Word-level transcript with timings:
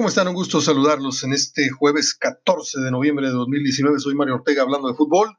¿Cómo 0.00 0.08
están? 0.08 0.28
Un 0.28 0.34
gusto 0.34 0.62
saludarlos 0.62 1.24
en 1.24 1.34
este 1.34 1.68
jueves 1.68 2.14
14 2.14 2.80
de 2.80 2.90
noviembre 2.90 3.26
de 3.26 3.34
2019. 3.34 3.98
Soy 3.98 4.14
Mario 4.14 4.36
Ortega 4.36 4.62
hablando 4.62 4.88
de 4.88 4.94
fútbol. 4.94 5.36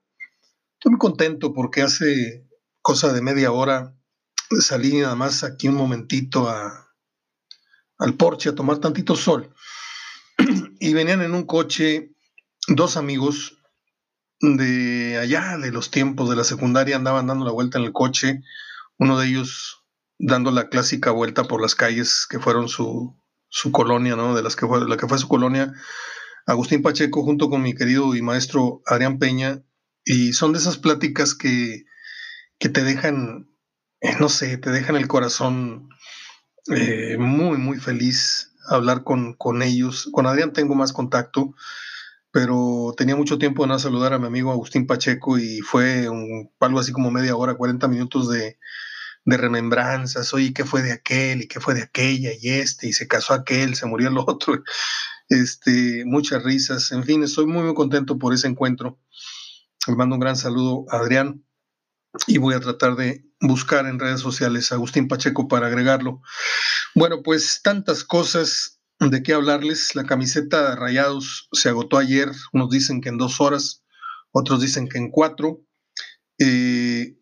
Estoy 0.73 0.91
muy 0.91 0.99
contento 0.99 1.51
porque 1.51 1.81
hace 1.81 2.47
cosa 2.79 3.11
de 3.11 3.23
media 3.23 3.51
hora 3.51 3.95
salí 4.59 4.99
nada 4.99 5.15
más 5.15 5.43
aquí 5.43 5.67
un 5.67 5.73
momentito 5.73 6.47
a, 6.47 6.93
al 7.97 8.13
porche 8.13 8.49
a 8.49 8.53
tomar 8.53 8.77
tantito 8.77 9.15
sol. 9.15 9.51
y 10.79 10.93
venían 10.93 11.23
en 11.23 11.33
un 11.33 11.47
coche 11.47 12.11
dos 12.67 12.97
amigos 12.97 13.57
de 14.41 15.17
allá, 15.17 15.57
de 15.57 15.71
los 15.71 15.89
tiempos 15.89 16.29
de 16.29 16.35
la 16.35 16.43
secundaria, 16.43 16.97
andaban 16.97 17.25
dando 17.25 17.45
la 17.45 17.51
vuelta 17.51 17.79
en 17.79 17.85
el 17.85 17.93
coche. 17.93 18.43
Uno 18.99 19.17
de 19.17 19.27
ellos 19.27 19.87
dando 20.19 20.51
la 20.51 20.69
clásica 20.69 21.09
vuelta 21.09 21.45
por 21.45 21.63
las 21.63 21.73
calles 21.73 22.27
que 22.29 22.39
fueron 22.39 22.69
su, 22.69 23.19
su 23.51 23.71
colonia, 23.71 24.15
¿no? 24.15 24.33
De 24.33 24.41
las 24.41 24.55
que 24.55 24.65
fue, 24.65 24.87
la 24.87 24.97
que 24.97 25.07
fue 25.07 25.19
su 25.19 25.27
colonia, 25.27 25.73
Agustín 26.47 26.81
Pacheco 26.81 27.21
junto 27.21 27.49
con 27.49 27.61
mi 27.61 27.75
querido 27.75 28.15
y 28.15 28.21
maestro 28.21 28.81
Adrián 28.87 29.19
Peña, 29.19 29.61
y 30.05 30.33
son 30.33 30.53
de 30.53 30.59
esas 30.59 30.77
pláticas 30.77 31.35
que, 31.35 31.83
que 32.57 32.69
te 32.69 32.83
dejan, 32.83 33.49
eh, 33.99 34.15
no 34.19 34.29
sé, 34.29 34.57
te 34.57 34.71
dejan 34.71 34.95
el 34.95 35.07
corazón 35.07 35.89
eh, 36.67 37.17
muy, 37.19 37.57
muy 37.57 37.77
feliz 37.77 38.53
hablar 38.69 39.03
con, 39.03 39.33
con 39.33 39.61
ellos. 39.61 40.09
Con 40.13 40.25
Adrián 40.25 40.53
tengo 40.53 40.73
más 40.73 40.93
contacto, 40.93 41.53
pero 42.31 42.93
tenía 42.95 43.17
mucho 43.17 43.37
tiempo 43.37 43.63
de 43.63 43.67
no 43.67 43.79
saludar 43.79 44.13
a 44.13 44.19
mi 44.19 44.27
amigo 44.27 44.51
Agustín 44.51 44.87
Pacheco 44.87 45.37
y 45.37 45.59
fue 45.59 46.07
un, 46.07 46.49
algo 46.61 46.79
así 46.79 46.93
como 46.93 47.11
media 47.11 47.35
hora, 47.35 47.55
40 47.55 47.87
minutos 47.89 48.29
de, 48.29 48.57
de 49.25 49.37
remembranzas, 49.37 50.33
oye, 50.33 50.53
¿qué 50.53 50.65
fue 50.65 50.81
de 50.81 50.91
aquel? 50.91 51.43
¿Y 51.43 51.47
qué 51.47 51.59
fue 51.59 51.73
de 51.73 51.83
aquella? 51.83 52.31
Y 52.39 52.49
este, 52.49 52.87
y 52.87 52.93
se 52.93 53.07
casó 53.07 53.33
aquel, 53.33 53.75
se 53.75 53.85
murió 53.85 54.09
el 54.09 54.17
otro, 54.17 54.63
este, 55.29 56.03
muchas 56.05 56.43
risas, 56.43 56.91
en 56.91 57.03
fin, 57.03 57.23
estoy 57.23 57.45
muy, 57.45 57.73
contento 57.73 58.17
por 58.17 58.33
ese 58.33 58.47
encuentro. 58.47 58.99
Le 59.87 59.95
mando 59.95 60.15
un 60.15 60.21
gran 60.21 60.35
saludo 60.35 60.85
a 60.89 60.97
Adrián 60.97 61.43
y 62.27 62.37
voy 62.37 62.53
a 62.53 62.59
tratar 62.59 62.95
de 62.95 63.25
buscar 63.39 63.85
en 63.87 63.99
redes 63.99 64.19
sociales 64.19 64.71
a 64.71 64.75
Agustín 64.75 65.07
Pacheco 65.07 65.47
para 65.47 65.67
agregarlo. 65.67 66.21
Bueno, 66.93 67.23
pues 67.23 67.61
tantas 67.63 68.03
cosas 68.03 68.79
de 68.99 69.23
qué 69.23 69.33
hablarles. 69.33 69.95
La 69.95 70.05
camiseta 70.05 70.75
Rayados 70.75 71.49
se 71.51 71.69
agotó 71.69 71.97
ayer, 71.97 72.31
unos 72.53 72.69
dicen 72.69 73.01
que 73.01 73.09
en 73.09 73.17
dos 73.17 73.41
horas, 73.41 73.83
otros 74.31 74.61
dicen 74.61 74.87
que 74.87 74.99
en 74.99 75.09
cuatro. 75.09 75.61
Eh, 76.37 77.17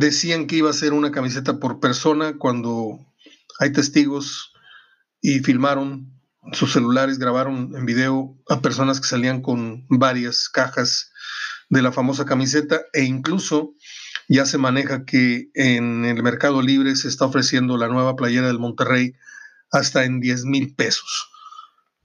decían 0.00 0.46
que 0.46 0.56
iba 0.56 0.70
a 0.70 0.74
ser 0.74 0.92
una 0.92 1.12
camiseta 1.12 1.60
por 1.60 1.78
persona 1.78 2.36
cuando 2.36 2.98
hay 3.60 3.72
testigos 3.72 4.52
y 5.20 5.38
filmaron 5.38 6.12
sus 6.52 6.72
celulares, 6.72 7.18
grabaron 7.18 7.72
en 7.76 7.86
video 7.86 8.36
a 8.48 8.60
personas 8.60 9.00
que 9.00 9.06
salían 9.06 9.40
con 9.40 9.86
varias 9.88 10.48
cajas 10.48 11.12
de 11.70 11.80
la 11.80 11.92
famosa 11.92 12.24
camiseta 12.24 12.82
e 12.92 13.04
incluso 13.04 13.74
ya 14.28 14.46
se 14.46 14.58
maneja 14.58 15.04
que 15.04 15.50
en 15.54 16.04
el 16.04 16.22
mercado 16.22 16.60
libre 16.60 16.96
se 16.96 17.08
está 17.08 17.26
ofreciendo 17.26 17.76
la 17.76 17.88
nueva 17.88 18.16
playera 18.16 18.48
del 18.48 18.58
Monterrey 18.58 19.14
hasta 19.70 20.04
en 20.04 20.20
10 20.20 20.44
mil 20.44 20.74
pesos. 20.74 21.30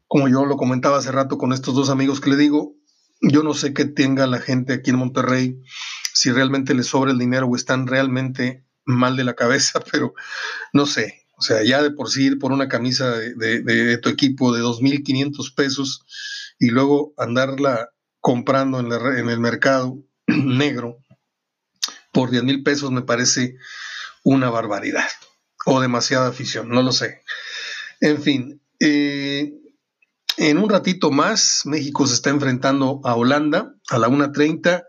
Como 0.07 0.29
yo 0.29 0.45
lo 0.45 0.57
comentaba 0.57 0.99
hace 0.99 1.11
rato 1.11 1.37
con 1.39 1.53
estos 1.53 1.73
dos 1.73 1.89
amigos 1.89 2.21
que 2.21 2.29
le 2.29 2.37
digo, 2.37 2.75
yo 3.21 3.41
no 3.41 3.53
sé 3.53 3.73
qué 3.73 3.85
tenga 3.85 4.27
la 4.27 4.39
gente 4.39 4.73
aquí 4.73 4.91
en 4.91 4.97
Monterrey 4.97 5.59
si 6.19 6.31
realmente 6.31 6.73
les 6.73 6.87
sobra 6.87 7.11
el 7.11 7.17
dinero 7.17 7.47
o 7.47 7.55
están 7.55 7.87
realmente 7.87 8.65
mal 8.83 9.15
de 9.15 9.23
la 9.23 9.35
cabeza, 9.35 9.79
pero 9.91 10.13
no 10.73 10.85
sé. 10.85 11.25
O 11.37 11.41
sea, 11.41 11.63
ya 11.63 11.81
de 11.81 11.91
por 11.91 12.09
sí 12.09 12.25
ir 12.25 12.39
por 12.39 12.51
una 12.51 12.67
camisa 12.67 13.17
de, 13.17 13.97
tu 13.99 14.09
equipo 14.09 14.53
de 14.53 14.61
2.500 14.61 15.55
pesos 15.55 16.05
y 16.59 16.67
luego 16.71 17.13
andarla 17.17 17.91
comprando 18.19 18.81
en, 18.81 18.91
en 18.91 19.29
el 19.29 19.39
mercado 19.39 20.03
negro 20.27 20.97
por 22.11 22.29
10 22.29 22.43
mil 22.43 22.63
pesos 22.63 22.91
me 22.91 23.03
parece 23.03 23.55
una 24.23 24.49
barbaridad 24.49 25.07
o 25.65 25.79
demasiada 25.79 26.27
afición, 26.27 26.67
no 26.67 26.81
lo 26.81 26.91
sé. 26.91 27.21
En 28.01 28.21
fin, 28.21 28.61
eh, 28.81 29.53
en 30.35 30.57
un 30.57 30.69
ratito 30.69 31.11
más, 31.11 31.61
México 31.65 32.05
se 32.05 32.15
está 32.15 32.31
enfrentando 32.31 32.99
a 33.05 33.15
Holanda 33.15 33.75
a 33.89 33.97
la 33.97 34.09
1.30 34.09 34.83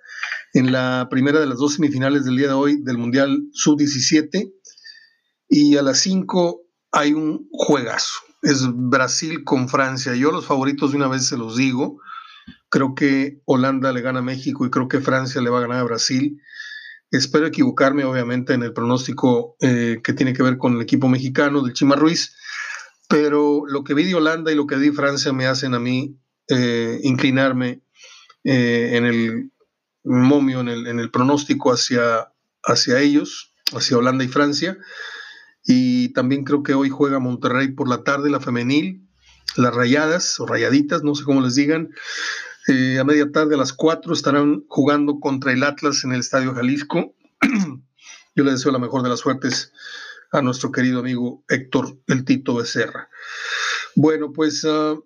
en 0.52 0.72
la 0.72 1.08
primera 1.10 1.40
de 1.40 1.46
las 1.46 1.58
dos 1.58 1.74
semifinales 1.74 2.24
del 2.24 2.36
día 2.36 2.48
de 2.48 2.54
hoy 2.54 2.82
del 2.82 2.98
Mundial 2.98 3.44
Sub-17 3.52 4.52
y 5.48 5.76
a 5.76 5.82
las 5.82 6.00
5 6.00 6.62
hay 6.92 7.12
un 7.12 7.48
juegazo. 7.52 8.14
Es 8.42 8.66
Brasil 8.72 9.44
con 9.44 9.68
Francia. 9.68 10.14
Yo 10.14 10.32
los 10.32 10.46
favoritos 10.46 10.90
de 10.90 10.96
una 10.96 11.08
vez 11.08 11.26
se 11.26 11.36
los 11.36 11.56
digo. 11.56 12.00
Creo 12.68 12.94
que 12.94 13.42
Holanda 13.44 13.92
le 13.92 14.00
gana 14.00 14.20
a 14.20 14.22
México 14.22 14.64
y 14.64 14.70
creo 14.70 14.88
que 14.88 15.00
Francia 15.00 15.40
le 15.40 15.50
va 15.50 15.58
a 15.58 15.62
ganar 15.62 15.78
a 15.78 15.84
Brasil. 15.84 16.40
Espero 17.10 17.46
equivocarme, 17.46 18.04
obviamente, 18.04 18.54
en 18.54 18.62
el 18.62 18.72
pronóstico 18.72 19.56
eh, 19.60 20.00
que 20.02 20.12
tiene 20.12 20.32
que 20.32 20.44
ver 20.44 20.58
con 20.58 20.76
el 20.76 20.82
equipo 20.82 21.08
mexicano 21.08 21.62
del 21.62 21.74
Chima 21.74 21.96
Ruiz, 21.96 22.36
pero 23.08 23.64
lo 23.66 23.82
que 23.82 23.94
vi 23.94 24.04
de 24.04 24.14
Holanda 24.14 24.52
y 24.52 24.54
lo 24.54 24.66
que 24.66 24.76
vi 24.76 24.90
de 24.90 24.92
Francia 24.92 25.32
me 25.32 25.46
hacen 25.46 25.74
a 25.74 25.80
mí 25.80 26.16
eh, 26.48 27.00
inclinarme 27.02 27.82
eh, 28.44 28.90
en 28.92 29.06
el 29.06 29.50
momio 30.04 30.60
en 30.60 30.68
el, 30.68 31.10
pronóstico 31.10 31.72
hacia, 31.72 32.32
hacia 32.64 33.00
ellos, 33.00 33.54
hacia 33.72 33.98
Holanda 33.98 34.24
y 34.24 34.28
Francia. 34.28 34.78
Y 35.64 36.12
también 36.12 36.44
creo 36.44 36.62
que 36.62 36.74
hoy 36.74 36.88
juega 36.88 37.18
Monterrey 37.18 37.68
por 37.72 37.88
la 37.88 38.02
tarde, 38.02 38.30
la 38.30 38.40
femenil, 38.40 39.06
las 39.56 39.74
rayadas 39.74 40.40
o 40.40 40.46
rayaditas, 40.46 41.02
no 41.02 41.14
sé 41.14 41.24
cómo 41.24 41.40
les 41.40 41.54
digan. 41.54 41.90
Eh, 42.68 42.98
a 42.98 43.04
media 43.04 43.30
tarde, 43.32 43.54
a 43.54 43.58
las 43.58 43.72
4, 43.72 44.12
estarán 44.12 44.64
jugando 44.68 45.20
contra 45.20 45.52
el 45.52 45.62
Atlas 45.62 46.04
en 46.04 46.12
el 46.12 46.20
Estadio 46.20 46.54
Jalisco. 46.54 47.14
Yo 48.36 48.44
le 48.44 48.52
deseo 48.52 48.72
la 48.72 48.78
mejor 48.78 49.02
de 49.02 49.08
las 49.08 49.20
suertes 49.20 49.72
a 50.32 50.40
nuestro 50.42 50.70
querido 50.70 51.00
amigo 51.00 51.44
Héctor 51.48 51.98
El 52.06 52.24
Tito 52.24 52.54
Becerra. 52.54 53.08
Bueno, 53.96 54.32
pues 54.32 54.62
uh, 54.64 55.04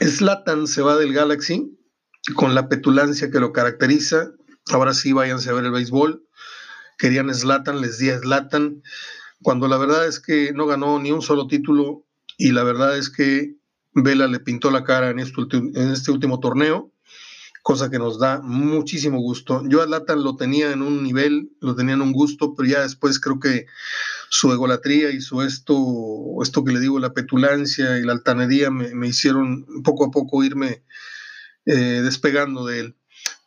se 0.00 0.82
va 0.82 0.96
del 0.96 1.14
Galaxy 1.14 1.77
con 2.34 2.54
la 2.54 2.68
petulancia 2.68 3.30
que 3.30 3.40
lo 3.40 3.52
caracteriza. 3.52 4.32
Ahora 4.70 4.94
sí, 4.94 5.12
váyanse 5.12 5.50
a 5.50 5.54
ver 5.54 5.64
el 5.64 5.72
béisbol. 5.72 6.24
Querían 6.98 7.32
Slatan, 7.32 7.80
les 7.80 7.98
di 7.98 8.10
a 8.10 8.18
Slatan, 8.18 8.82
cuando 9.42 9.68
la 9.68 9.78
verdad 9.78 10.06
es 10.06 10.18
que 10.18 10.52
no 10.52 10.66
ganó 10.66 10.98
ni 10.98 11.12
un 11.12 11.22
solo 11.22 11.46
título 11.46 12.04
y 12.36 12.52
la 12.52 12.64
verdad 12.64 12.98
es 12.98 13.08
que 13.08 13.54
Vela 13.94 14.26
le 14.26 14.40
pintó 14.40 14.70
la 14.70 14.84
cara 14.84 15.10
en 15.10 15.18
este, 15.20 16.10
último 16.10 16.40
torneo, 16.40 16.92
cosa 17.62 17.88
que 17.88 17.98
nos 17.98 18.18
da 18.18 18.40
muchísimo 18.42 19.20
gusto. 19.20 19.62
Yo 19.68 19.80
a 19.80 19.86
Slatan 19.86 20.24
lo 20.24 20.36
tenía 20.36 20.72
en 20.72 20.82
un 20.82 21.04
nivel, 21.04 21.52
lo 21.60 21.76
tenía 21.76 21.94
en 21.94 22.02
un 22.02 22.12
gusto, 22.12 22.54
pero 22.54 22.68
ya 22.68 22.82
después 22.82 23.20
creo 23.20 23.38
que 23.38 23.66
su 24.28 24.52
egolatría 24.52 25.10
y 25.10 25.20
su 25.20 25.42
esto, 25.42 25.76
esto 26.42 26.64
que 26.64 26.72
le 26.72 26.80
digo, 26.80 26.98
la 26.98 27.14
petulancia 27.14 27.98
y 27.98 28.02
la 28.02 28.12
altanería 28.12 28.70
me 28.70 29.06
hicieron 29.06 29.66
poco 29.84 30.06
a 30.06 30.10
poco 30.10 30.42
irme 30.42 30.82
eh, 31.68 32.00
despegando 32.02 32.64
de 32.64 32.80
él. 32.80 32.96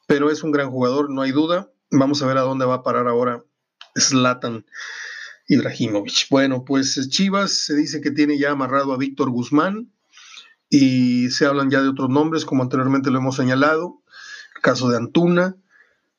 Pero 0.06 0.30
es 0.30 0.44
un 0.44 0.52
gran 0.52 0.70
jugador, 0.70 1.10
no 1.10 1.24
hay 1.24 1.32
duda. 1.32 1.72
Vamos 1.90 2.22
a 2.22 2.28
ver 2.28 2.38
a 2.38 2.42
dónde 2.42 2.66
va 2.66 2.76
a 2.76 2.84
parar 2.84 3.08
ahora 3.08 3.44
Zlatan 4.00 4.66
Ibrahimovic. 5.48 6.28
Bueno, 6.30 6.64
pues 6.64 7.10
Chivas 7.10 7.52
se 7.66 7.76
dice 7.76 8.00
que 8.00 8.12
tiene 8.12 8.38
ya 8.38 8.52
amarrado 8.52 8.94
a 8.94 8.98
Víctor 8.98 9.32
Guzmán 9.32 9.92
y 10.70 11.32
se 11.32 11.48
hablan 11.48 11.72
ya 11.72 11.82
de 11.82 11.90
otros 11.90 12.10
nombres, 12.10 12.46
como 12.46 12.62
anteriormente 12.62 13.10
lo 13.10 13.18
hemos 13.18 13.38
señalado, 13.38 14.04
el 14.56 14.62
caso 14.62 14.88
de 14.90 14.98
Antuna 14.98 15.58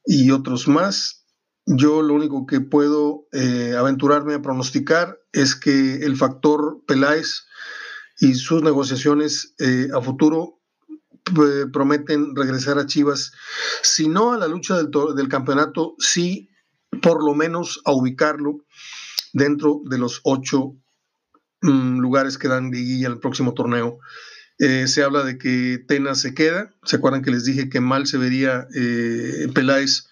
y 0.05 0.33
otros 0.33 0.67
más. 0.67 1.25
Yo 1.67 2.03
lo 2.03 2.15
único 2.15 2.47
que 2.47 2.61
puedo 2.61 3.29
eh, 3.33 3.77
aventurarme 3.79 4.35
a 4.35 4.43
pronosticar 4.43 5.21
es 5.33 5.55
que 5.55 6.05
el 6.05 6.17
factor 6.17 6.83
Peláez 6.87 7.45
y 8.19 8.35
sus 8.35 8.63
negociaciones 8.63 9.55
eh, 9.61 9.89
a 9.95 10.01
futuro 10.01 10.59
eh, 10.59 10.62
prometen 11.73 12.35
regresar 12.35 12.79
a 12.79 12.87
Chivas, 12.87 13.33
si 13.83 14.09
no 14.09 14.33
a 14.33 14.39
la 14.39 14.49
lucha 14.49 14.77
del, 14.77 14.91
del 15.15 15.29
campeonato, 15.29 15.95
sí 15.99 16.49
por 17.01 17.25
lo 17.25 17.35
menos 17.35 17.81
a 17.85 17.93
ubicarlo 17.93 18.59
dentro 19.33 19.81
de 19.85 19.99
los 19.99 20.21
ocho 20.25 20.77
mm, 21.63 21.99
lugares 21.99 22.37
que 22.39 22.49
dan 22.49 22.71
liguilla 22.71 23.09
el 23.09 23.19
próximo 23.19 23.55
torneo. 23.55 23.99
Eh, 24.59 24.87
se 24.87 25.03
habla 25.03 25.25
de 25.25 25.39
que 25.39 25.83
Tena 25.89 26.15
se 26.15 26.35
queda. 26.35 26.75
¿Se 26.85 26.97
acuerdan 26.97 27.23
que 27.23 27.31
les 27.31 27.45
dije 27.45 27.69
que 27.69 27.81
mal 27.81 28.07
se 28.07 28.19
vería 28.19 28.69
eh, 28.75 29.49
Peláez 29.55 30.09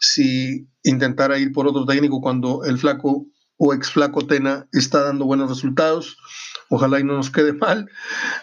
si 0.00 0.68
intentara 0.82 1.38
ir 1.38 1.52
por 1.52 1.66
otro 1.68 1.84
técnico 1.84 2.20
cuando 2.20 2.64
el 2.64 2.78
flaco 2.78 3.26
o 3.58 3.74
ex 3.74 3.90
flaco 3.90 4.26
Tena 4.26 4.66
está 4.72 5.02
dando 5.02 5.26
buenos 5.26 5.50
resultados? 5.50 6.16
Ojalá 6.68 6.98
y 6.98 7.04
no 7.04 7.14
nos 7.14 7.30
quede 7.30 7.52
mal, 7.52 7.90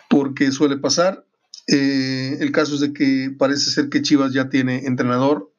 porque 0.10 0.52
suele 0.52 0.78
pasar. 0.78 1.26
Eh, 1.68 2.38
el 2.40 2.52
caso 2.52 2.76
es 2.76 2.82
de 2.82 2.94
que 2.94 3.34
parece 3.38 3.72
ser 3.72 3.90
que 3.90 4.02
Chivas 4.02 4.34
ya 4.34 4.50
tiene 4.50 4.86
entrenador 4.86 5.52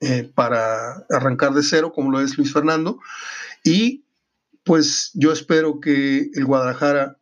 eh, 0.00 0.30
para 0.34 1.06
arrancar 1.10 1.54
de 1.54 1.62
cero, 1.62 1.92
como 1.94 2.10
lo 2.10 2.20
es 2.20 2.36
Luis 2.36 2.52
Fernando. 2.52 3.00
Y 3.64 4.04
pues 4.64 5.10
yo 5.14 5.32
espero 5.32 5.80
que 5.80 6.30
el 6.34 6.44
Guadalajara 6.44 7.18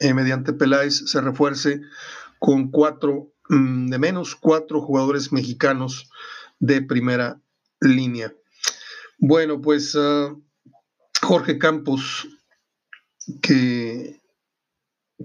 eh, 0.00 0.12
mediante 0.12 0.52
Peláez 0.52 1.10
se 1.10 1.20
refuerce 1.20 1.80
con 2.38 2.70
cuatro, 2.70 3.32
mm, 3.48 3.88
de 3.88 3.98
menos 3.98 4.34
cuatro 4.34 4.80
jugadores 4.80 5.32
mexicanos 5.32 6.10
de 6.58 6.82
primera 6.82 7.40
línea. 7.80 8.34
Bueno, 9.18 9.60
pues 9.60 9.96
ah, 9.98 10.34
Jorge 11.22 11.58
Campos, 11.58 12.28
que 13.42 14.19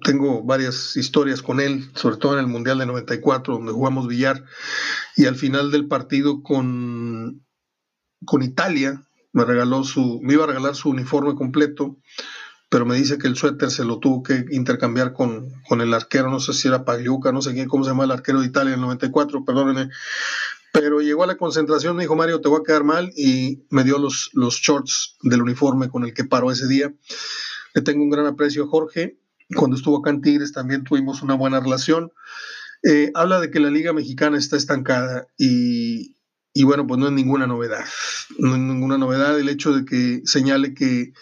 tengo 0.03 0.43
varias 0.43 0.95
historias 0.97 1.41
con 1.41 1.59
él, 1.59 1.89
sobre 1.95 2.17
todo 2.17 2.33
en 2.33 2.39
el 2.39 2.47
Mundial 2.47 2.79
de 2.79 2.85
94, 2.85 3.55
donde 3.55 3.71
jugamos 3.71 4.07
billar, 4.07 4.43
y 5.15 5.25
al 5.25 5.35
final 5.35 5.71
del 5.71 5.87
partido 5.87 6.43
con, 6.43 7.45
con 8.25 8.43
Italia, 8.43 9.03
me 9.31 9.45
regaló 9.45 9.83
su, 9.83 10.19
me 10.21 10.33
iba 10.33 10.43
a 10.45 10.47
regalar 10.47 10.75
su 10.75 10.89
uniforme 10.89 11.35
completo, 11.35 11.97
pero 12.69 12.85
me 12.85 12.95
dice 12.95 13.17
que 13.17 13.27
el 13.27 13.35
suéter 13.35 13.69
se 13.69 13.85
lo 13.85 13.99
tuvo 13.99 14.23
que 14.23 14.45
intercambiar 14.51 15.13
con, 15.13 15.49
con 15.67 15.81
el 15.81 15.93
arquero, 15.93 16.29
no 16.29 16.39
sé 16.39 16.53
si 16.53 16.67
era 16.67 16.83
Pagliuca, 16.83 17.31
no 17.31 17.41
sé 17.41 17.53
quién, 17.53 17.67
cómo 17.67 17.83
se 17.83 17.91
llama 17.91 18.05
el 18.05 18.11
arquero 18.11 18.41
de 18.41 18.47
Italia 18.47 18.73
en 18.73 18.79
el 18.79 18.85
94, 18.85 19.45
perdónenme, 19.45 19.89
pero 20.73 20.99
llegó 20.99 21.23
a 21.23 21.27
la 21.27 21.37
concentración, 21.37 21.95
me 21.95 22.03
dijo 22.03 22.17
Mario, 22.17 22.41
te 22.41 22.49
voy 22.49 22.59
a 22.59 22.63
quedar 22.65 22.83
mal, 22.83 23.13
y 23.15 23.65
me 23.69 23.85
dio 23.85 23.97
los, 23.97 24.29
los 24.33 24.55
shorts 24.55 25.15
del 25.21 25.41
uniforme 25.41 25.87
con 25.87 26.03
el 26.03 26.13
que 26.13 26.25
paró 26.25 26.51
ese 26.51 26.67
día. 26.67 26.93
Le 27.73 27.81
tengo 27.81 28.03
un 28.03 28.09
gran 28.09 28.25
aprecio 28.25 28.65
a 28.65 28.67
Jorge. 28.67 29.17
Cuando 29.53 29.75
estuvo 29.77 29.99
acá 29.99 30.09
en 30.09 30.21
Tigres 30.21 30.51
también 30.51 30.83
tuvimos 30.83 31.21
una 31.21 31.35
buena 31.35 31.59
relación. 31.59 32.11
Eh, 32.83 33.11
habla 33.13 33.39
de 33.39 33.51
que 33.51 33.59
la 33.59 33.69
Liga 33.69 33.93
Mexicana 33.93 34.37
está 34.37 34.57
estancada 34.57 35.27
y, 35.37 36.15
y 36.53 36.63
bueno, 36.63 36.87
pues 36.87 36.99
no 36.99 37.07
es 37.07 37.13
ninguna 37.13 37.47
novedad. 37.47 37.85
No 38.39 38.53
es 38.53 38.61
ninguna 38.61 38.97
novedad 38.97 39.39
el 39.39 39.49
hecho 39.49 39.73
de 39.73 39.85
que 39.85 40.21
señale 40.25 40.73
que 40.73 41.13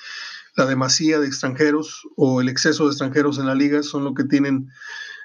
la 0.55 0.65
demasía 0.65 1.19
de 1.19 1.27
extranjeros 1.27 2.03
o 2.15 2.41
el 2.41 2.49
exceso 2.49 2.85
de 2.85 2.91
extranjeros 2.91 3.39
en 3.39 3.47
la 3.47 3.55
liga 3.55 3.81
son 3.83 4.03
lo 4.03 4.13
que 4.13 4.23
tienen 4.23 4.69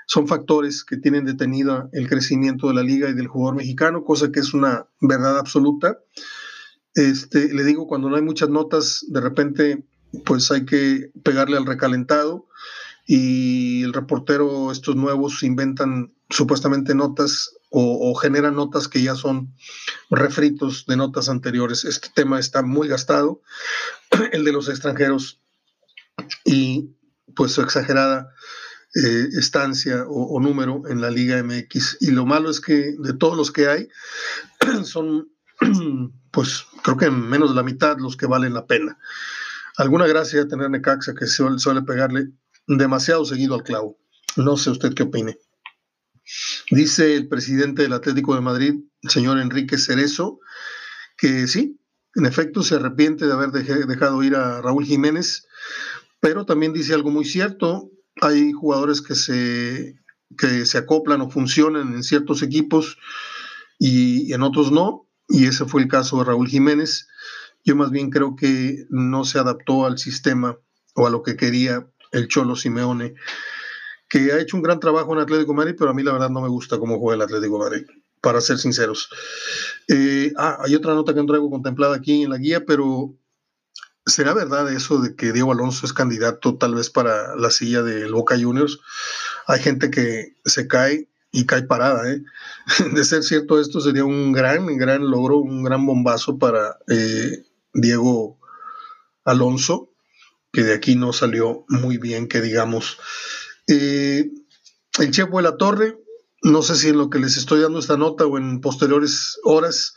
son 0.09 0.27
factores 0.27 0.85
que 0.85 0.97
tienen 0.97 1.27
detenida 1.27 1.91
el 1.93 2.09
crecimiento 2.09 2.69
de 2.69 2.75
la 2.75 2.83
liga 2.83 3.11
y 3.11 3.13
del 3.13 3.27
jugador 3.27 3.57
mexicano, 3.57 4.05
cosa 4.05 4.33
que 4.33 4.41
es 4.41 4.55
una 4.55 4.87
verdad 5.03 5.39
absoluta. 5.39 5.99
Este, 6.95 7.53
le 7.53 7.63
digo, 7.63 7.87
cuando 7.87 8.09
no 8.09 8.17
hay 8.17 8.23
muchas 8.23 8.49
notas, 8.49 9.05
de 9.07 9.21
repente, 9.21 9.85
pues 10.25 10.51
hay 10.51 10.65
que 10.65 11.11
pegarle 11.23 11.59
al 11.59 11.67
recalentado 11.67 12.49
y 13.11 13.83
el 13.85 13.95
reportero, 13.95 14.71
estos 14.71 14.95
nuevos, 14.95 15.43
inventan 15.43 16.15
supuestamente 16.29 16.95
notas 16.95 17.55
o, 17.71 18.11
o, 18.11 18.15
generan 18.15 18.55
notas 18.55 18.87
que 18.87 19.03
ya 19.03 19.15
son 19.15 19.55
refritos 20.11 20.85
de 20.87 20.99
notas 20.99 21.31
anteriores. 21.31 21.87
Este 21.87 22.09
tema 22.15 22.39
está 22.39 22.63
muy 22.63 22.87
gastado, 22.87 23.41
el 24.33 24.45
de 24.45 24.53
los 24.53 24.69
extranjeros, 24.69 25.41
y 26.45 26.91
pues 27.35 27.53
su 27.53 27.63
exagerada 27.63 28.31
eh, 28.95 29.29
estancia 29.39 30.05
o, 30.07 30.39
número 30.39 30.83
en 30.87 31.01
la 31.01 31.11
Liga 31.11 31.43
MX. 31.43 31.97
Y 32.01 32.11
lo 32.11 32.27
malo 32.27 32.51
es 32.51 32.61
que 32.61 32.95
de 32.99 33.15
todos 33.15 33.39
los 33.39 33.51
que 33.51 33.69
hay, 33.69 33.89
son, 34.85 35.31
pues 36.31 36.67
creo 36.83 36.99
que 36.99 37.11
menos 37.11 37.51
de 37.51 37.57
la 37.57 37.63
mitad 37.63 37.97
los 37.97 38.19
que 38.19 38.27
valen 38.27 38.53
la 38.53 38.67
pena. 38.67 38.99
Alguna 39.79 40.07
gracia 40.07 40.47
tener 40.47 40.69
Necaxa 40.69 41.15
que 41.15 41.27
suele, 41.27 41.59
suele 41.59 41.83
pegarle 41.83 42.33
demasiado 42.69 43.25
seguido 43.25 43.55
al 43.55 43.63
clavo. 43.63 43.99
No 44.37 44.57
sé 44.57 44.71
usted 44.71 44.95
qué 44.95 45.05
opine. 45.05 45.39
Dice 46.71 47.17
el 47.17 47.29
presidente 47.29 47.83
del 47.83 47.95
Atlético 47.95 48.35
de 48.35 48.43
Madrid, 48.43 48.75
el 49.03 49.11
señor 49.11 49.39
Enrique 49.39 49.79
Cerezo, 49.79 50.39
que 51.17 51.47
sí, 51.47 51.81
en 52.15 52.27
efecto 52.27 52.63
se 52.63 52.75
arrepiente 52.75 53.27
de 53.27 53.33
haber 53.33 53.51
dejado 53.51 54.23
ir 54.23 54.37
a 54.37 54.61
Raúl 54.61 54.85
Jiménez, 54.85 55.47
pero 56.21 56.45
también 56.45 56.73
dice 56.73 56.95
algo 56.95 57.11
muy 57.11 57.25
cierto, 57.25 57.91
hay 58.21 58.53
jugadores 58.53 59.01
que 59.01 59.15
se, 59.15 59.99
que 60.37 60.67
se 60.67 60.79
acoplan 60.79 61.23
o 61.23 61.31
funcionan 61.31 61.95
en 61.95 62.03
ciertos 62.03 62.43
equipos 62.43 62.99
y 63.79 64.33
en 64.33 64.43
otros 64.43 64.71
no, 64.71 65.09
y 65.29 65.47
ese 65.47 65.65
fue 65.65 65.83
el 65.83 65.89
caso 65.89 66.19
de 66.19 66.25
Raúl 66.25 66.49
Jiménez. 66.49 67.09
Yo 67.65 67.77
más 67.77 67.91
bien 67.91 68.11
creo 68.11 68.37
que 68.37 68.87
no 68.91 69.25
se 69.25 69.39
adaptó 69.39 69.87
al 69.87 69.99
sistema 69.99 70.59
o 70.95 71.07
a 71.07 71.11
lo 71.11 71.23
que 71.23 71.37
quería 71.37 71.89
el 72.13 72.29
Cholo 72.29 72.57
Simeone, 72.57 73.15
que 74.09 74.33
ha 74.33 74.41
hecho 74.41 74.57
un 74.57 74.63
gran 74.63 74.81
trabajo 74.81 75.13
en 75.13 75.21
Atlético 75.21 75.55
Madrid, 75.55 75.75
pero 75.79 75.91
a 75.91 75.95
mí 75.95 76.03
la 76.03 76.13
verdad 76.13 76.31
no 76.31 76.41
me 76.41 76.49
gusta 76.49 76.79
cómo 76.79 76.99
juega 76.99 77.17
el 77.17 77.23
Atlético 77.23 77.59
Madrid, 77.59 77.87
para 78.21 78.41
ser 78.41 78.59
sinceros. 78.59 79.11
Eh, 79.89 80.33
ah, 80.37 80.59
hay 80.65 80.75
otra 80.75 80.95
nota 80.95 81.15
que 81.15 81.21
no 81.21 81.27
traigo 81.27 81.51
contemplada 81.51 81.97
aquí 81.97 82.23
en 82.23 82.31
la 82.31 82.39
guía, 82.39 82.65
pero 82.65 83.15
¿Será 84.09 84.33
verdad 84.33 84.73
eso 84.73 85.01
de 85.03 85.15
que 85.15 85.33
Diego 85.33 85.53
Alonso 85.53 85.85
es 85.85 85.93
candidato 85.93 86.57
tal 86.57 86.75
vez 86.75 86.89
para 86.89 87.37
la 87.37 87.51
silla 87.51 87.83
del 87.83 88.11
Boca 88.13 88.39
Juniors? 88.41 88.81
Hay 89.47 89.61
gente 89.61 89.91
que 89.91 90.35
se 90.47 90.67
cae 90.67 91.11
y 91.31 91.45
cae 91.45 91.65
parada. 91.65 92.11
¿eh? 92.11 92.23
De 92.95 93.05
ser 93.05 93.23
cierto 93.23 93.61
esto 93.61 93.81
sería 93.83 94.07
un 94.07 94.33
gran, 94.33 94.67
gran 94.79 95.11
logro, 95.11 95.39
un 95.39 95.63
gran 95.63 95.85
bombazo 95.85 96.39
para 96.39 96.79
eh, 96.89 97.45
Diego 97.75 98.39
Alonso, 99.25 99.91
que 100.53 100.63
de 100.63 100.75
aquí 100.75 100.97
no 100.97 101.13
salió 101.13 101.65
muy 101.69 101.99
bien, 101.99 102.29
que 102.29 102.41
digamos. 102.41 102.99
Eh, 103.67 104.31
el 104.99 105.11
Chepo 105.11 105.39
de 105.39 105.43
la 105.45 105.57
Torre, 105.57 105.99
no 106.43 106.63
sé 106.63 106.77
si 106.77 106.89
en 106.89 106.99
lo 106.99 107.11
que 107.11 107.19
les 107.19 107.37
estoy 107.37 107.61
dando 107.61 107.79
esta 107.79 107.97
nota 107.97 108.27
o 108.27 108.39
en 108.39 108.61
posteriores 108.61 109.39
horas 109.45 109.95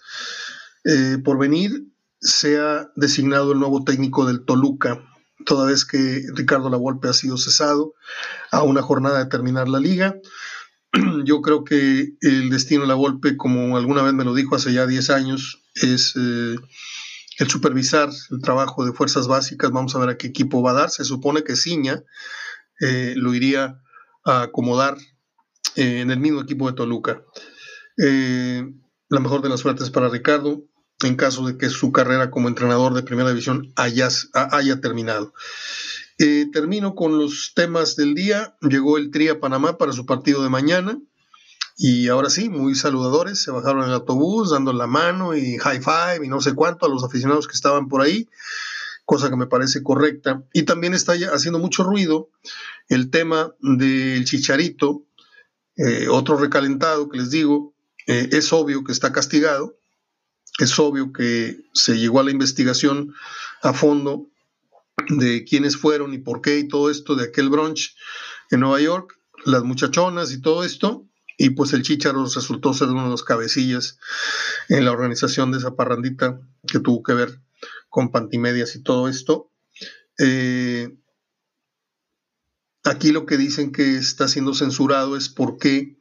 eh, 0.83 1.18
por 1.24 1.38
venir, 1.38 1.86
sea 2.19 2.92
designado 2.95 3.53
el 3.53 3.59
nuevo 3.59 3.83
técnico 3.83 4.25
del 4.25 4.45
Toluca, 4.45 5.03
toda 5.45 5.65
vez 5.65 5.86
que 5.86 6.24
Ricardo 6.36 6.69
Lavolpe 6.69 7.07
ha 7.07 7.13
sido 7.13 7.38
cesado 7.38 7.94
a 8.51 8.63
una 8.63 8.81
jornada 8.81 9.19
de 9.19 9.30
terminar 9.30 9.68
la 9.68 9.80
liga. 9.80 10.15
Yo 11.25 11.42
creo 11.42 11.63
que 11.63 12.13
el 12.21 12.50
destino 12.50 12.81
de 12.81 12.89
Lavolpe, 12.89 13.38
como 13.38 13.77
alguna 13.77 14.03
vez 14.03 14.13
me 14.13 14.25
lo 14.25 14.33
dijo 14.33 14.56
hace 14.56 14.74
ya 14.74 14.86
10 14.86 15.09
años, 15.09 15.63
es 15.75 16.13
eh, 16.18 16.56
el 17.42 17.50
supervisar 17.50 18.10
el 18.30 18.42
trabajo 18.42 18.86
de 18.86 18.94
fuerzas 18.94 19.28
básicas. 19.28 19.72
Vamos 19.72 19.96
a 19.96 20.00
ver 20.00 20.10
a 20.10 20.18
qué 20.18 20.28
equipo 20.28 20.62
va 20.62 20.72
a 20.72 20.76
dar. 20.76 20.90
Se 20.92 21.04
supone 21.04 21.44
que 21.44 21.56
Ciña 21.56 22.04
eh, 22.80 23.14
lo 23.18 23.34
iría 23.34 23.82
a 24.24 24.44
acomodar 24.44 24.98
eh, 25.76 26.02
en 26.02 26.12
el 26.12 26.20
mismo 26.20 26.42
equipo 26.42 26.68
de 26.68 26.76
Toluca. 26.76 27.24
la 27.98 29.20
mejor 29.20 29.42
de 29.42 29.50
las 29.50 29.60
suertes 29.60 29.90
para 29.90 30.08
Ricardo 30.10 30.64
en 31.04 31.16
caso 31.16 31.46
de 31.46 31.58
que 31.58 31.70
su 31.70 31.92
carrera 31.92 32.30
como 32.30 32.48
entrenador 32.48 32.94
de 32.94 33.04
primera 33.04 33.30
división 33.30 33.74
haya, 33.76 34.08
haya 34.34 34.80
terminado. 34.82 35.34
Eh, 36.20 36.46
termino 36.54 36.94
con 36.94 37.18
los 37.18 37.54
temas 37.56 37.96
del 37.96 38.13
día. 38.13 38.56
Llegó 38.62 38.98
el 38.98 39.10
Tri 39.10 39.30
a 39.30 39.39
Panamá 39.39 39.77
para 39.80 39.94
su 39.94 40.06
partido 40.06 40.44
de 40.44 40.50
mañana. 40.50 41.00
Y 41.78 42.08
ahora 42.10 42.30
sí, 42.30 42.50
muy 42.50 42.75
saludadores, 42.75 43.42
se 43.42 43.51
bajaron 43.51 43.86
el 43.86 43.94
autobús 43.94 44.51
dando 44.51 44.74
la 44.74 44.88
mano 44.88 45.36
y 45.36 45.58
high 45.58 45.82
five 45.82 46.25
y 46.25 46.30
no 46.30 46.42
sé 46.42 46.54
cuánto 46.54 46.86
a 46.86 46.90
los 46.90 47.04
aficionados 47.04 47.48
que 47.48 47.54
estaban 47.54 47.88
por 47.88 48.01
ahí, 48.01 48.30
cosa 49.06 49.30
que 49.30 49.36
me 49.36 49.48
parece 49.48 49.82
correcta. 49.82 50.44
Y 50.54 50.63
también 50.63 50.94
está 50.94 51.13
haciendo 51.34 51.60
mucho 51.60 51.84
ruido 51.84 52.30
el 52.88 53.10
tema 53.10 53.54
del 53.62 54.25
chicharito, 54.25 55.04
eh, 55.78 56.08
otro 56.10 56.38
recalentado 56.38 57.10
que 57.10 57.18
les 57.18 57.32
digo, 57.32 57.74
eh, 58.08 58.30
es 58.32 58.51
obvio 58.54 58.84
que 58.84 58.92
está 58.92 59.12
castigado, 59.12 59.78
es 60.60 60.78
obvio 60.78 61.13
que 61.13 61.62
se 61.74 61.98
llegó 61.98 62.20
a 62.20 62.24
la 62.24 62.32
investigación 62.32 63.13
a 63.62 63.74
fondo 63.74 64.28
de 65.10 65.46
quiénes 65.46 65.78
fueron 65.78 66.13
y 66.13 66.20
por 66.20 66.42
qué 66.42 66.60
y 66.60 66.68
todo 66.68 66.92
esto 66.92 67.16
de 67.16 67.25
aquel 67.25 67.50
brunch 67.50 67.96
en 68.50 68.60
Nueva 68.60 68.82
York, 68.82 69.18
las 69.46 69.63
muchachonas 69.63 70.32
y 70.32 70.42
todo 70.42 70.63
esto, 70.63 71.08
y 71.38 71.52
pues 71.52 71.74
el 71.74 71.84
Chicharo 71.84 72.24
resultó 72.24 72.74
ser 72.74 72.90
uno 72.90 73.04
de 73.06 73.10
los 73.10 73.24
cabecillas 73.24 74.00
en 74.70 74.86
la 74.86 74.92
organización 74.92 75.52
de 75.52 75.60
esa 75.60 75.76
parrandita 75.76 76.42
que 76.68 76.80
tuvo 76.80 77.04
que 77.04 77.14
ver 77.14 77.42
con 77.90 78.12
pantimedias 78.12 78.76
y 78.76 78.84
todo 78.84 79.08
esto. 79.08 79.52
Eh, 80.20 80.96
aquí 82.84 83.12
lo 83.12 83.26
que 83.26 83.38
dicen 83.38 83.72
que 83.72 83.98
está 83.98 84.28
siendo 84.28 84.54
censurado 84.54 85.18
es 85.18 85.30
porque 85.30 85.98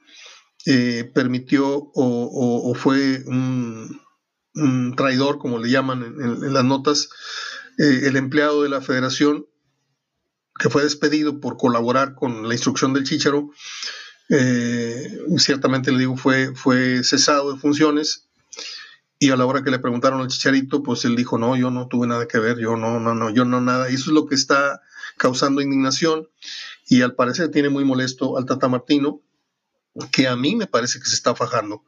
eh, 0.67 1.11
permitió 1.15 1.91
o 1.95 2.75
fue 2.75 3.23
un, 3.27 4.01
traidor, 4.97 5.39
como 5.39 5.59
le 5.59 5.71
llaman 5.71 6.03
en, 6.03 6.53
las 6.53 6.65
notas, 6.65 7.09
eh, 7.79 8.03
el 8.05 8.17
empleado 8.17 8.63
de 8.63 8.69
la 8.69 8.81
federación 8.81 9.47
que 10.59 10.69
fue 10.69 10.83
despedido 10.83 11.41
por 11.41 11.57
colaborar 11.57 12.15
con 12.15 12.47
la 12.47 12.55
instrucción 12.55 12.93
del 12.93 13.05
Chicharo, 13.05 13.51
eh, 14.31 15.19
ciertamente 15.37 15.93
le 15.93 15.99
digo, 15.99 16.17
fue, 16.17 16.55
fue 16.55 17.05
cesado 17.05 17.53
de 17.53 17.59
funciones 17.59 18.29
y 19.19 19.31
a 19.31 19.37
la 19.37 19.45
hora 19.45 19.63
que 19.63 19.71
le 19.71 19.79
preguntaron 19.79 20.21
al 20.21 20.29
Chicharito, 20.29 20.83
pues 20.83 21.05
él 21.05 21.15
dijo, 21.15 21.37
no, 21.37 21.57
yo 21.57 21.71
no 21.71 21.89
tuve 21.89 22.07
nada 22.07 22.27
que 22.27 22.39
ver, 22.39 22.59
yo 22.59 22.77
no, 22.77 22.99
no, 23.01 23.15
no, 23.15 23.31
yo 23.31 23.45
no 23.45 23.61
nada. 23.61 23.91
Y 23.91 23.97
eso 23.97 24.05
es 24.11 24.15
lo 24.15 24.27
que 24.27 24.35
está 24.35 24.81
causando 25.19 25.61
indignación 25.61 26.29
y 26.89 27.03
al 27.03 27.15
parecer 27.15 27.51
tiene 27.51 27.69
muy 27.69 27.85
molesto 27.85 28.39
al 28.39 28.47
Tata 28.47 28.69
Martino, 28.69 29.21
que 30.11 30.27
a 30.27 30.37
mí 30.37 30.57
me 30.57 30.67
parece 30.67 30.99
que 31.01 31.07
se 31.07 31.17
está 31.17 31.35
fajando 31.35 31.85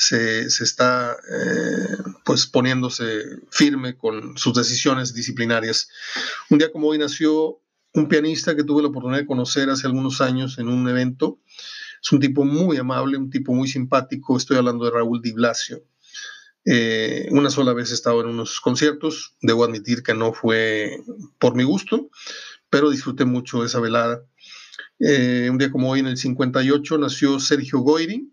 se, 0.00 0.46
está 0.46 1.14
eh, 1.30 1.96
pues 2.24 2.46
poniéndose 2.46 3.22
firme 3.50 3.98
con 3.98 4.38
sus 4.38 4.54
decisiones 4.54 5.12
disciplinarias. 5.12 5.90
Un 6.48 6.56
día 6.56 6.72
como 6.72 6.88
hoy 6.88 6.96
nació 6.96 7.60
un 7.92 8.08
pianista 8.08 8.56
que 8.56 8.64
tuve 8.64 8.80
la 8.80 8.88
oportunidad 8.88 9.20
de 9.20 9.26
conocer 9.26 9.68
hace 9.68 9.86
algunos 9.86 10.22
años 10.22 10.58
en 10.58 10.68
un 10.68 10.88
evento. 10.88 11.38
Es 12.02 12.12
un 12.12 12.20
tipo 12.20 12.44
muy 12.44 12.76
amable, 12.78 13.18
un 13.18 13.30
tipo 13.30 13.52
muy 13.52 13.68
simpático. 13.68 14.36
Estoy 14.36 14.56
hablando 14.56 14.84
de 14.84 14.90
Raúl 14.90 15.20
Di 15.20 15.32
Blasio. 15.32 15.82
Eh, 16.64 17.28
una 17.30 17.50
sola 17.50 17.72
vez 17.72 17.90
he 17.90 17.94
estado 17.94 18.20
en 18.20 18.28
unos 18.28 18.60
conciertos. 18.60 19.36
Debo 19.40 19.64
admitir 19.64 20.02
que 20.02 20.14
no 20.14 20.32
fue 20.32 20.98
por 21.38 21.54
mi 21.54 21.64
gusto, 21.64 22.10
pero 22.68 22.90
disfruté 22.90 23.24
mucho 23.24 23.64
esa 23.64 23.80
velada. 23.80 24.24
Eh, 24.98 25.48
un 25.50 25.58
día 25.58 25.70
como 25.70 25.90
hoy, 25.90 26.00
en 26.00 26.06
el 26.06 26.16
58, 26.16 26.98
nació 26.98 27.40
Sergio 27.40 27.80
Goyri, 27.80 28.32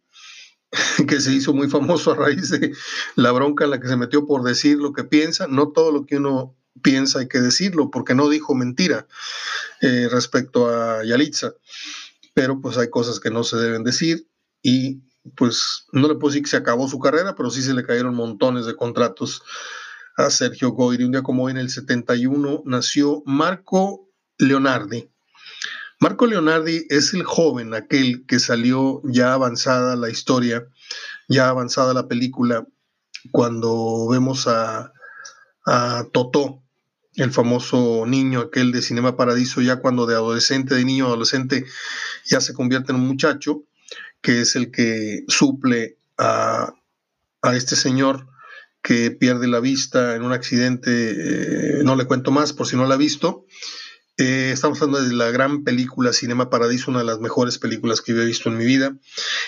que 1.08 1.22
se 1.22 1.34
hizo 1.34 1.54
muy 1.54 1.70
famoso 1.70 2.12
a 2.12 2.16
raíz 2.16 2.50
de 2.50 2.74
la 3.16 3.32
bronca 3.32 3.66
en 3.66 3.72
la 3.72 3.80
que 3.80 3.88
se 3.88 3.96
metió 3.96 4.26
por 4.26 4.44
decir 4.44 4.78
lo 4.78 4.94
que 4.94 5.04
piensa. 5.04 5.48
No 5.48 5.70
todo 5.70 5.92
lo 5.92 6.06
que 6.06 6.18
uno 6.18 6.56
piensa 6.82 7.20
hay 7.20 7.28
que 7.28 7.40
decirlo, 7.40 7.90
porque 7.90 8.16
no 8.16 8.30
dijo 8.30 8.54
mentira 8.54 9.08
eh, 9.82 10.08
respecto 10.12 10.70
a 10.70 11.04
Yalitza. 11.04 11.54
Pero 12.38 12.62
pues 12.62 12.78
hay 12.78 12.92
cosas 12.92 13.20
que 13.20 13.32
no 13.32 13.44
se 13.44 13.58
deben 13.58 13.84
decir 13.84 14.28
y 14.62 15.02
pues 15.36 15.88
no 15.92 16.08
le 16.08 16.14
puedo 16.14 16.28
decir 16.28 16.44
que 16.44 16.52
se 16.52 16.58
acabó 16.58 16.88
su 16.88 17.00
carrera, 17.00 17.34
pero 17.34 17.50
sí 17.50 17.64
se 17.64 17.74
le 17.74 17.84
cayeron 17.84 18.14
montones 18.14 18.68
de 18.68 18.76
contratos 18.76 19.42
a 20.18 20.30
Sergio 20.30 20.70
Goyri. 20.70 21.06
Un 21.06 21.14
día 21.14 21.24
como 21.24 21.46
hoy, 21.46 21.54
en 21.54 21.58
el 21.58 21.72
71, 21.72 22.62
nació 22.64 23.24
Marco 23.26 24.12
Leonardi. 24.38 25.10
Marco 26.00 26.28
Leonardi 26.28 26.86
es 26.90 27.16
el 27.16 27.24
joven, 27.24 27.74
aquel 27.74 28.28
que 28.28 28.38
salió 28.38 29.02
ya 29.06 29.34
avanzada 29.34 29.96
la 29.96 30.12
historia, 30.12 30.68
ya 31.28 31.50
avanzada 31.50 31.96
la 31.96 32.08
película, 32.08 32.68
cuando 33.32 34.08
vemos 34.10 34.48
a, 34.48 34.94
a 35.66 36.06
Totó, 36.14 36.62
el 37.18 37.32
famoso 37.32 38.06
niño 38.08 38.40
aquel 38.40 38.72
de 38.72 38.82
Cinema 38.82 39.18
Paradiso, 39.18 39.62
ya 39.62 39.78
cuando 39.78 40.06
de 40.06 40.16
adolescente, 40.16 40.76
de 40.76 40.86
niño 40.86 41.08
adolescente, 41.08 41.66
ya 42.26 42.42
se 42.42 42.54
convierte 42.54 42.92
en 42.92 43.00
un 43.00 43.08
muchacho, 43.08 43.64
que 44.22 44.42
es 44.42 44.56
el 44.56 44.72
que 44.72 45.24
suple 45.28 45.98
a, 46.18 46.74
a 47.42 47.56
este 47.56 47.76
señor 47.76 48.28
que 48.82 49.12
pierde 49.12 49.48
la 49.48 49.60
vista 49.60 50.16
en 50.16 50.24
un 50.24 50.32
accidente, 50.32 50.92
eh, 50.92 51.84
no 51.84 51.96
le 51.96 52.06
cuento 52.06 52.32
más 52.32 52.54
por 52.54 52.68
si 52.68 52.78
no 52.78 52.86
la 52.86 52.96
ha 52.96 52.98
visto, 52.98 53.46
eh, 54.18 54.50
estamos 54.52 54.82
hablando 54.82 55.08
de 55.08 55.14
la 55.14 55.30
gran 55.30 55.64
película 55.64 56.12
Cinema 56.12 56.50
Paradiso, 56.50 56.90
una 56.90 57.02
de 57.02 57.06
las 57.06 57.20
mejores 57.20 57.60
películas 57.60 58.02
que 58.02 58.14
yo 58.14 58.22
he 58.24 58.26
visto 58.26 58.50
en 58.50 58.58
mi 58.58 58.66
vida, 58.66 58.98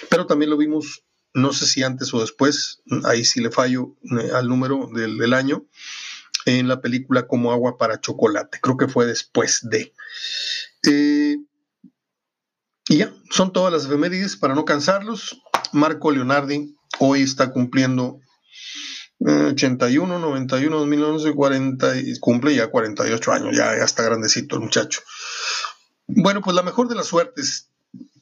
pero 0.09 0.27
también 0.27 0.51
lo 0.51 0.57
vimos, 0.57 1.03
no 1.33 1.53
sé 1.53 1.65
si 1.65 1.81
antes 1.81 2.13
o 2.13 2.21
después, 2.21 2.81
ahí 3.05 3.25
sí 3.25 3.41
le 3.41 3.49
fallo 3.49 3.95
eh, 4.03 4.29
al 4.31 4.47
número 4.47 4.87
del, 4.93 5.33
año, 5.33 5.65
en 6.57 6.67
la 6.67 6.81
película 6.81 7.27
Como 7.27 7.51
agua 7.51 7.77
para 7.77 7.99
chocolate, 7.99 8.59
creo 8.61 8.77
que 8.77 8.87
fue 8.87 9.05
después 9.05 9.61
de. 9.69 9.93
Eh, 10.87 11.37
y 12.87 12.97
ya, 12.97 13.13
son 13.29 13.53
todas 13.53 13.71
las 13.71 13.85
efemérides 13.85 14.35
para 14.35 14.55
no 14.55 14.65
cansarlos. 14.65 15.39
Marco 15.73 16.11
Leonardi 16.11 16.75
hoy 16.99 17.21
está 17.21 17.51
cumpliendo 17.51 18.19
81, 19.19 20.19
91, 20.19 20.77
2011, 20.77 21.33
40, 21.33 21.93
cumple 22.19 22.55
ya 22.55 22.67
48 22.71 23.31
años, 23.31 23.55
ya, 23.55 23.77
ya 23.77 23.83
está 23.83 24.03
grandecito 24.03 24.55
el 24.55 24.61
muchacho. 24.61 25.01
Bueno, 26.07 26.41
pues 26.41 26.55
la 26.55 26.63
mejor 26.63 26.87
de 26.87 26.95
las 26.95 27.07
suertes 27.07 27.69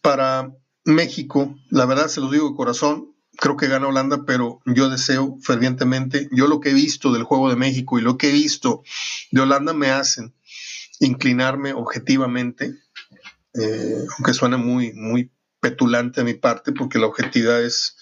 para 0.01 0.51
México, 0.83 1.55
la 1.69 1.85
verdad 1.85 2.07
se 2.07 2.19
los 2.19 2.31
digo 2.31 2.49
de 2.49 2.55
corazón, 2.55 3.15
creo 3.37 3.57
que 3.57 3.67
gana 3.67 3.87
Holanda, 3.87 4.23
pero 4.25 4.61
yo 4.65 4.89
deseo 4.89 5.37
fervientemente, 5.41 6.27
yo 6.31 6.47
lo 6.47 6.59
que 6.59 6.71
he 6.71 6.73
visto 6.73 7.11
del 7.11 7.23
juego 7.23 7.49
de 7.49 7.55
México 7.55 7.97
y 7.97 8.01
lo 8.01 8.17
que 8.17 8.29
he 8.29 8.33
visto 8.33 8.83
de 9.31 9.41
Holanda 9.41 9.73
me 9.73 9.89
hacen 9.89 10.33
inclinarme 10.99 11.73
objetivamente, 11.73 12.75
eh, 13.53 14.05
aunque 14.17 14.33
suena 14.33 14.57
muy, 14.57 14.93
muy 14.93 15.31
petulante 15.59 16.21
a 16.21 16.23
mi 16.23 16.33
parte, 16.33 16.71
porque 16.71 16.99
la 16.99 17.07
objetividad 17.07 17.63
es 17.63 17.95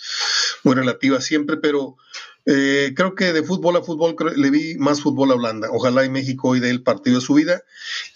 muy 0.64 0.76
relativa 0.76 1.22
siempre, 1.22 1.58
pero 1.58 1.98
eh, 2.46 2.94
creo 2.96 3.16
que 3.16 3.34
de 3.34 3.42
fútbol 3.42 3.76
a 3.78 3.82
fútbol 3.82 4.16
le 4.36 4.50
vi 4.52 4.76
más 4.76 5.02
fútbol 5.02 5.32
a 5.32 5.36
Holanda. 5.36 5.70
Ojalá 5.72 6.06
y 6.06 6.10
México 6.10 6.50
hoy 6.50 6.60
dé 6.60 6.70
el 6.70 6.84
partido 6.84 7.20
de 7.20 7.26
su 7.26 7.34
vida. 7.34 7.64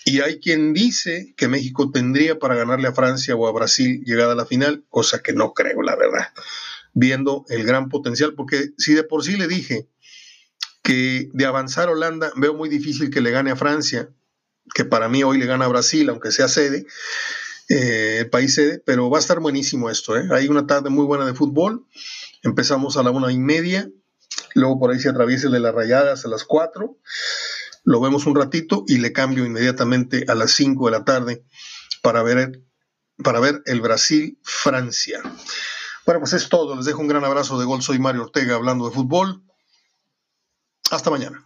Y 0.06 0.22
hay 0.22 0.40
quien 0.40 0.74
dice 0.74 1.34
que 1.36 1.48
México 1.48 1.92
tendría 1.92 2.38
para 2.38 2.56
ganarle 2.56 2.88
a 2.88 2.94
Francia 2.94 3.36
o 3.36 3.48
a 3.48 3.52
Brasil 3.52 4.04
llegada 4.06 4.34
a 4.34 4.36
la 4.36 4.46
final, 4.46 4.84
cosa 4.90 5.24
que 5.24 5.34
no 5.34 5.54
creo, 5.54 5.82
la 5.82 5.96
verdad. 5.96 6.28
Viendo 6.94 7.46
el 7.50 7.64
gran 7.64 7.90
potencial, 7.90 8.34
porque 8.34 8.72
si 8.78 8.94
de 8.94 9.04
por 9.04 9.24
sí 9.24 9.38
le 9.38 9.48
dije 9.48 9.88
que 10.82 11.30
de 11.34 11.46
avanzar 11.46 11.90
Holanda 11.90 12.32
veo 12.36 12.54
muy 12.54 12.70
difícil 12.70 13.10
que 13.10 13.22
le 13.22 13.32
gane 13.32 13.52
a 13.52 13.56
Francia, 13.56 14.10
que 14.74 14.86
para 14.86 15.10
mí 15.10 15.24
hoy 15.24 15.38
le 15.38 15.46
gana 15.46 15.66
a 15.66 15.70
Brasil, 15.70 16.10
aunque 16.10 16.32
sea 16.32 16.48
sede, 16.48 16.86
eh, 17.70 18.28
país 18.32 18.56
sede, 18.56 18.82
pero 18.86 19.10
va 19.10 19.18
a 19.18 19.22
estar 19.22 19.40
buenísimo 19.40 19.90
esto. 19.90 20.18
¿eh? 20.18 20.28
Hay 20.32 20.48
una 20.48 20.66
tarde 20.68 20.90
muy 20.90 21.06
buena 21.06 21.26
de 21.26 21.34
fútbol. 21.34 21.86
Empezamos 22.42 22.98
a 22.98 23.04
la 23.04 23.12
una 23.12 23.32
y 23.32 23.38
media 23.38 23.90
luego 24.54 24.80
por 24.80 24.92
ahí 24.92 25.00
se 25.00 25.10
atraviesa 25.10 25.48
el 25.48 25.54
de 25.54 25.60
las 25.60 25.74
rayadas 25.74 26.26
a 26.26 26.30
las 26.30 26.44
4, 26.44 26.98
lo 27.86 28.02
vemos 28.02 28.26
un 28.26 28.36
ratito 28.36 28.84
y 28.88 28.98
le 28.98 29.14
cambio 29.14 29.46
inmediatamente 29.46 30.26
a 30.28 30.36
las 30.36 30.52
5 30.52 30.86
de 30.86 30.92
la 30.92 31.06
tarde 31.06 31.44
para 32.02 32.24
ver, 32.24 32.62
para 33.24 33.40
ver 33.40 33.62
el 33.66 33.82
Brasil-Francia. 33.82 35.22
Bueno, 36.10 36.22
pues 36.22 36.34
es 36.34 36.50
todo. 36.50 36.76
Les 36.76 36.86
dejo 36.86 37.02
un 37.02 37.08
gran 37.08 37.24
abrazo 37.24 37.60
de 37.60 37.66
gol. 37.66 37.84
Soy 37.84 38.00
Mario 38.00 38.24
Ortega 38.24 38.56
hablando 38.56 38.90
de 38.90 38.96
fútbol. 38.96 39.44
Hasta 40.90 41.12
mañana. 41.12 41.46